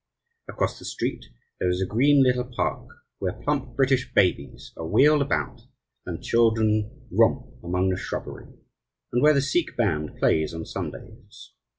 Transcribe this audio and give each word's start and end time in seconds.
Across 0.47 0.79
the 0.79 0.85
street 0.85 1.25
there 1.59 1.69
is 1.69 1.79
a 1.79 1.85
green 1.85 2.23
little 2.23 2.45
park, 2.55 2.87
where 3.19 3.33
plump 3.43 3.75
British 3.75 4.11
babies 4.15 4.73
are 4.75 4.87
wheeled 4.87 5.21
about 5.21 5.61
and 6.07 6.23
children 6.23 7.05
romp 7.11 7.45
among 7.63 7.89
the 7.89 7.97
shrubbery, 7.97 8.47
and 9.13 9.21
where 9.21 9.35
the 9.35 9.41
Sikh 9.41 9.77
band 9.77 10.15
plays 10.17 10.55
on 10.55 10.65
Sundays. 10.65 11.51